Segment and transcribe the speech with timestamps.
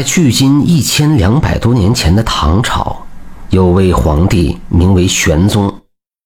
[0.00, 3.04] 在距今一千两百多年前的唐朝，
[3.50, 5.70] 有位皇帝名为玄宗，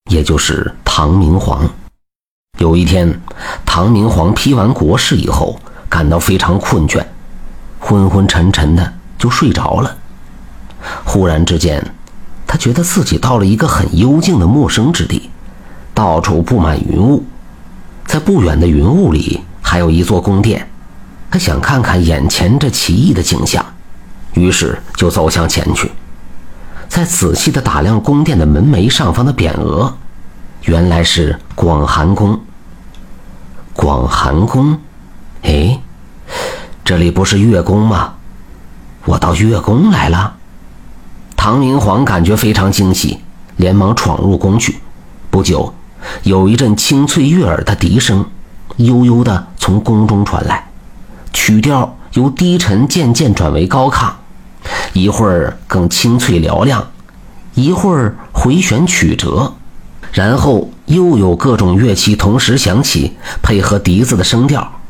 [0.08, 1.68] 也就是唐明皇。
[2.58, 3.20] 有一天，
[3.66, 5.58] 唐明皇批完国事以后，
[5.88, 7.04] 感到非常困倦，
[7.80, 9.96] 昏昏沉沉的就睡着了。
[11.04, 11.84] 忽然之间，
[12.46, 15.30] 他觉得自己到了一个很幽静的陌生之地，
[15.92, 17.24] 到处布满云雾，
[18.06, 20.70] 在不远的云雾里还有一座宫殿。
[21.34, 23.66] 他想看看眼前这奇异的景象，
[24.34, 25.90] 于是就走向前去，
[26.88, 29.92] 在仔细的打量宫殿的门楣上方的匾额，
[30.62, 32.38] 原来是广寒宫。
[33.72, 34.78] 广寒宫，
[35.42, 35.76] 哎，
[36.84, 38.14] 这里不是月宫吗？
[39.04, 40.36] 我到月宫来了。
[41.36, 43.18] 唐明皇感觉非常惊喜，
[43.56, 44.78] 连忙闯入宫去。
[45.32, 45.74] 不久，
[46.22, 48.24] 有一阵清脆悦耳的笛声，
[48.76, 50.68] 悠悠的从宫中传来。
[51.34, 54.10] 曲调由低沉渐渐转为高亢，
[54.94, 56.90] 一会儿更清脆嘹亮，
[57.54, 59.52] 一会儿回旋曲折，
[60.12, 64.80] 然后又有各种乐器同时响起，配合笛子的声调，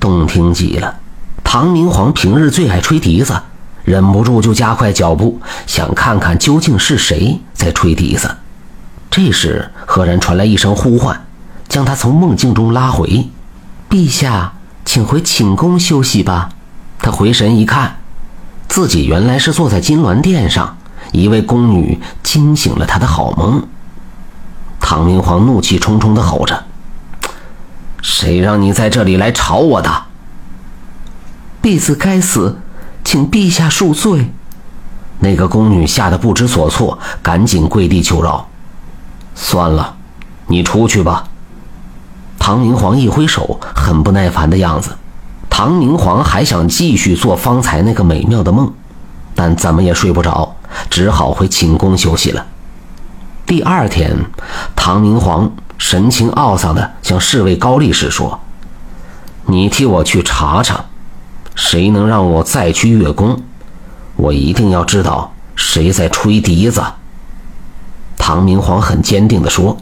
[0.00, 0.96] 动听极了。
[1.44, 3.40] 唐明皇平日最爱吹笛子，
[3.84, 8.36] 忍不住就加快脚步，想看看究竟是谁在吹笛子。
[9.10, 11.26] 这时，赫然传来一声呼唤，
[11.68, 13.28] 将他从梦境中拉回
[13.90, 14.54] ：“陛下。”
[14.92, 16.48] 请回寝宫休息吧。
[16.98, 17.98] 他回神一看，
[18.66, 20.78] 自己原来是坐在金銮殿上，
[21.12, 23.68] 一位宫女惊醒了他的好梦。
[24.80, 26.64] 唐明皇怒气冲冲地吼着
[28.02, 30.06] ：“谁让你在这里来吵我的？”
[31.62, 32.58] 婢子该死，
[33.04, 34.32] 请陛下恕罪。
[35.20, 38.48] 那个宫女吓得不知所措，赶紧跪地求饶
[39.36, 39.94] ：“算了，
[40.48, 41.28] 你出去吧。”
[42.40, 44.96] 唐明皇一挥手，很不耐烦的样子。
[45.48, 48.72] 唐明皇还想继续做方才那个美妙的梦，
[49.34, 50.56] 但怎么也睡不着，
[50.88, 52.46] 只好回寝宫休息了。
[53.46, 54.16] 第二天，
[54.74, 58.40] 唐明皇神情懊丧地向侍卫高力士说
[59.46, 60.86] ：“你替我去查查，
[61.54, 63.42] 谁能让我再去月宫？
[64.16, 66.82] 我一定要知道谁在吹笛子。”
[68.16, 69.76] 唐明皇很坚定地说：“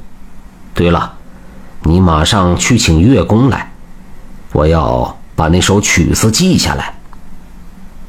[0.75, 1.15] 对了。”
[1.83, 3.73] 你马上去请乐工来，
[4.53, 6.95] 我要把那首曲子记下来。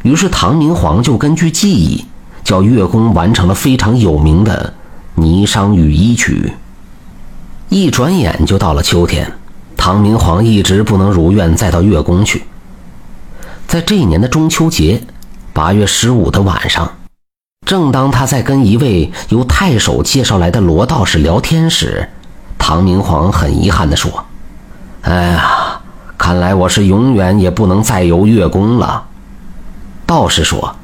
[0.03, 2.05] 于是唐明皇就根据记忆，
[2.43, 4.73] 叫乐工完成了非常有名的
[5.21, 6.41] 《霓裳羽衣曲》。
[7.69, 9.31] 一转眼就到了秋天，
[9.77, 12.43] 唐明皇一直不能如愿再到乐宫去。
[13.67, 15.03] 在这一年的中秋节，
[15.53, 16.91] 八月十五的晚上，
[17.67, 22.09] 正当他在跟一位由太守介绍来的罗道士聊天时，
[22.59, 24.23] 唐明皇很遗憾地说
[25.01, 25.81] ：“哎呀，
[26.19, 29.05] 看来我是永远也不能再游月宫了。”
[30.05, 30.75] 道士说：“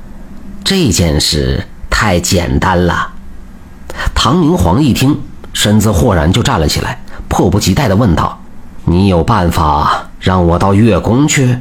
[0.65, 3.11] 这件事太简单了。”
[4.15, 5.21] 唐明皇一听，
[5.53, 6.99] 身子豁然就站了起来，
[7.29, 8.39] 迫不及待地问道
[8.85, 11.59] ：“你有办法让我到月宫去？”“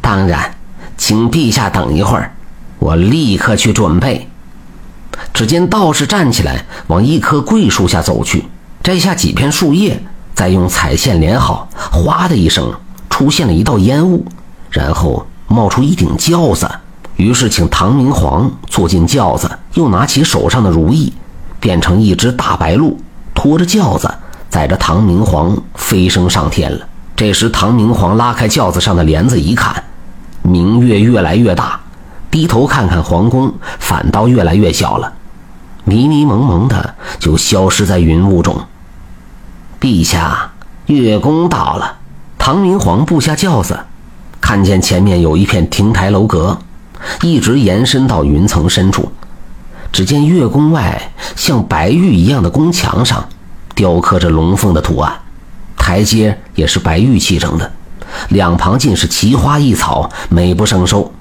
[0.00, 0.54] 当然，
[0.96, 2.32] 请陛下等一会儿，
[2.78, 4.30] 我立刻去准备。”
[5.34, 8.44] 只见道士站起来，往一棵桂树下走去。
[8.88, 10.02] 摘下几片树叶，
[10.34, 12.72] 再用彩线连好，哗的一声，
[13.10, 14.24] 出现了一道烟雾，
[14.70, 16.66] 然后冒出一顶轿子。
[17.16, 21.12] 于是请唐明皇坐进轿子，又拿起手上的如意，
[21.60, 22.98] 变成一只大白鹿，
[23.34, 24.10] 拖着轿子，
[24.48, 26.88] 载着唐明皇飞升上天了。
[27.14, 29.84] 这时，唐明皇拉开轿子上的帘子一看，
[30.40, 31.78] 明月越来越大，
[32.30, 35.12] 低头看看皇宫，反倒越来越小了，
[35.84, 38.58] 迷迷蒙蒙的就消失在云雾中。
[39.80, 40.50] 陛下，
[40.86, 41.98] 月宫到了。
[42.36, 43.78] 唐明皇步下轿子，
[44.40, 46.58] 看见前面有一片亭台楼阁，
[47.22, 49.12] 一直延伸到云层深处。
[49.92, 53.28] 只见月宫外像白玉一样的宫墙上，
[53.76, 55.12] 雕刻着龙凤的图案，
[55.76, 57.70] 台阶也是白玉砌成的，
[58.30, 61.12] 两旁尽是奇花异草，美不胜收。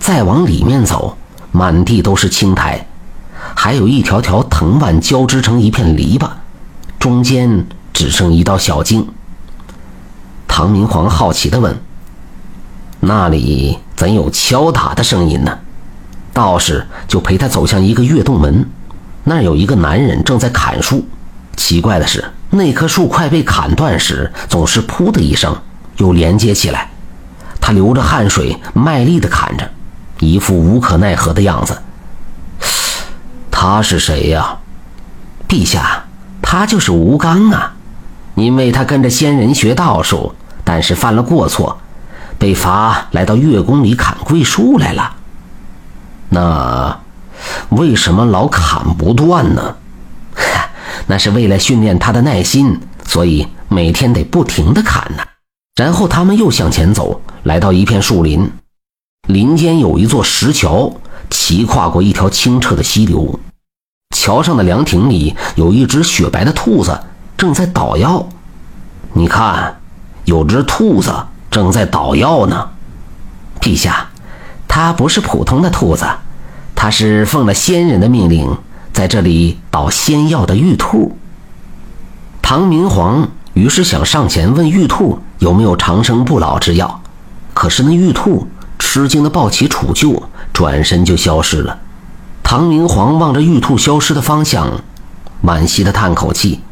[0.00, 1.18] 再往里面走，
[1.52, 2.86] 满地都是青苔，
[3.54, 6.30] 还有一条条藤蔓交织成一片篱笆。
[6.98, 7.66] 中间
[7.96, 9.08] 只剩一道小径。
[10.46, 11.80] 唐明皇好奇地问
[13.00, 15.60] ：“那里怎有敲打的声音呢？”
[16.34, 18.68] 道士就陪他走向一个月洞门，
[19.24, 21.08] 那儿有一个男人正在砍树。
[21.56, 25.56] 奇怪的是，那棵树快被砍断时，总是“噗”的一声，
[25.96, 26.90] 又连接起来。
[27.62, 29.70] 他流着汗水，卖力地砍着，
[30.18, 31.80] 一副无可奈何的样子。
[33.50, 34.58] 他是谁呀？
[35.48, 36.02] 陛下。
[36.48, 37.74] 他就是吴刚啊，
[38.36, 41.78] 因为他跟着仙人学道术，但是犯了过错，
[42.38, 45.16] 被罚来到月宫里砍桂树来了。
[46.28, 47.00] 那
[47.70, 49.76] 为什么老砍不断呢？
[51.08, 55.22] 那是为了训练他的耐心，所以每天得不停的砍呢。
[55.74, 58.50] 然后他们又向前走，来到一片树林，
[59.28, 60.92] 林间有一座石桥，
[61.30, 63.38] 骑跨过一条清澈的溪流。
[64.14, 66.98] 桥上的凉亭里有一只雪白的兔子
[67.36, 68.26] 正在捣药。
[69.12, 69.80] 你看，
[70.24, 71.12] 有只兔子
[71.50, 72.70] 正在捣药呢。
[73.60, 74.08] 陛下，
[74.68, 76.06] 它不是普通的兔子，
[76.74, 78.56] 它是奉了仙人的命令。
[78.92, 81.18] 在这里捣仙药的玉兔，
[82.40, 87.02] 唐明皇于是想上前问玉兔有没有长生不老之药，
[87.52, 88.48] 可是那玉兔
[88.78, 90.22] 吃惊的抱起杵臼，
[90.54, 91.78] 转身就消失了。
[92.42, 94.80] 唐明皇望着玉兔消失的方向，
[95.44, 96.62] 惋惜的叹口气，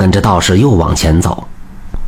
[0.00, 1.46] 跟着道士又往前走。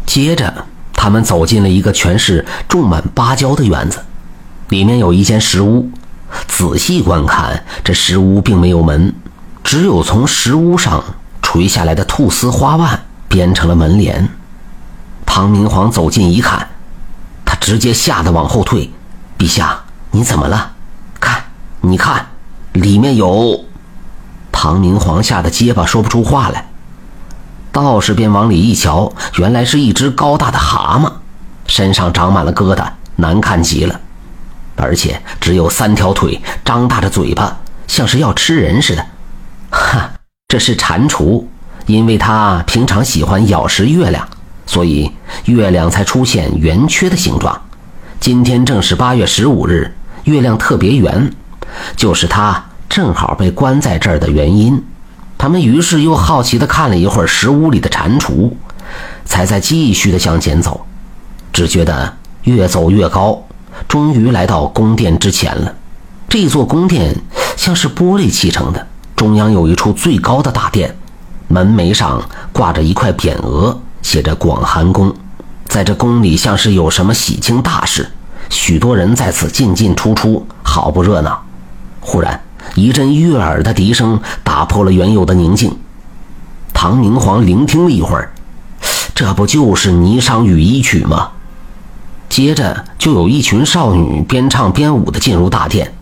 [0.06, 3.98] 接着，他们走进了一个全是种满芭蕉的园子，
[4.70, 5.90] 里面有一间石屋。
[6.48, 9.14] 仔细观看，这石屋并没有门。
[9.62, 11.04] 只有从石屋上
[11.42, 12.98] 垂下来的兔丝花瓣
[13.28, 14.26] 编成了门帘。
[15.26, 16.66] 唐明皇走近一看，
[17.44, 18.90] 他直接吓得往后退。
[19.36, 19.78] 陛下，
[20.12, 20.72] 你怎么了？
[21.20, 21.44] 看，
[21.82, 22.24] 你看，
[22.72, 23.66] 里面有……
[24.50, 26.71] 唐明皇吓得结巴说不出话来。
[27.72, 31.10] 道士便往里一瞧，原来是一只高大的蛤蟆，
[31.66, 32.86] 身上长满了疙瘩，
[33.16, 33.98] 难看极了，
[34.76, 39.06] 而且只有三条腿，张大着嘴巴，像是要吃人似的。
[39.70, 40.10] 哈，
[40.48, 41.44] 这是蟾蜍，
[41.86, 44.28] 因为它平常喜欢咬食月亮，
[44.66, 45.10] 所以
[45.46, 47.58] 月亮才出现圆缺的形状。
[48.20, 49.94] 今天正是八月十五日，
[50.24, 51.32] 月亮特别圆，
[51.96, 54.84] 就是它正好被关在这儿的原因。
[55.42, 58.52] 他们于是又好奇地看了一会儿石屋里的蟾蜍，
[59.24, 60.86] 才在继续地向前走。
[61.52, 63.42] 只觉得越走越高，
[63.88, 65.74] 终于来到宫殿之前了。
[66.28, 67.16] 这座宫殿
[67.56, 68.86] 像是玻璃砌成的。
[69.16, 70.96] 中央有一处最高的大殿，
[71.48, 72.22] 门楣上
[72.52, 75.12] 挂着一块匾额，写着“广寒宫”。
[75.66, 78.08] 在这宫里，像是有什么喜庆大事，
[78.48, 81.42] 许多人在此进进出出，好不热闹。
[82.00, 82.40] 忽然，
[82.74, 85.76] 一阵悦耳的笛声打破了原有的宁静。
[86.72, 88.32] 唐明皇聆听了一会儿，
[89.14, 91.30] 这不就是《霓裳羽衣曲》吗？
[92.28, 95.92] 接着，就有一群少女边唱边舞的进入大殿，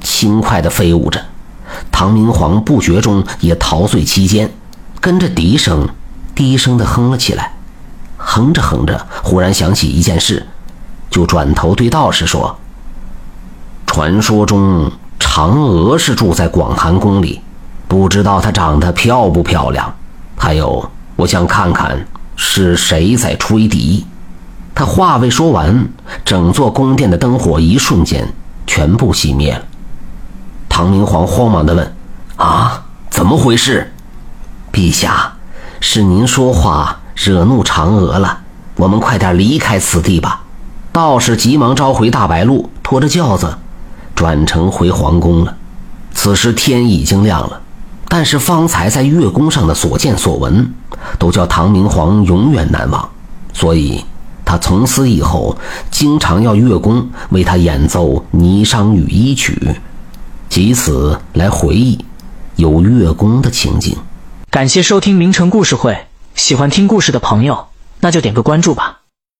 [0.00, 1.22] 轻快的飞舞着。
[1.92, 4.50] 唐明皇不觉中也陶醉其间，
[5.00, 5.88] 跟着笛声，
[6.34, 7.52] 低声的哼了起来。
[8.16, 10.46] 哼着哼着，忽然想起一件事，
[11.10, 12.58] 就转头对道士说
[13.86, 17.40] ：“传说中嫦娥是住在广寒宫里，
[17.86, 19.94] 不知道她长得漂不漂亮？
[20.36, 24.04] 还有，我想看看是谁在吹笛。”
[24.74, 25.88] 他话未说完，
[26.24, 28.26] 整座宫殿的灯火一瞬间
[28.66, 29.62] 全部熄灭了。
[30.68, 31.94] 唐明皇慌忙地问
[32.36, 33.92] ：“啊，怎么回事？
[34.72, 35.34] 陛下，
[35.80, 38.40] 是您说话惹怒嫦娥了。
[38.76, 40.42] 我们快点离开此地吧。”
[40.92, 43.58] 道士急忙召回大白鹿，拖着轿子
[44.20, 45.56] 转乘回皇宫了。
[46.12, 47.62] 此时天已经亮了，
[48.06, 50.74] 但是方才在月宫上的所见所闻，
[51.18, 53.08] 都叫唐明皇永远难忘，
[53.54, 54.04] 所以
[54.44, 55.56] 他从此以后
[55.90, 59.58] 经常要月宫为他演奏《霓裳羽衣曲》。
[60.60, 62.04] 以此来回忆
[62.56, 63.96] 有月宫的情景。
[64.50, 65.96] 感谢收听名城故事会，
[66.34, 67.68] 喜欢听故事的朋友，
[68.00, 68.99] 那就点个关注吧。